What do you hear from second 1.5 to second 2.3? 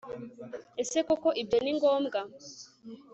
ni ngombwa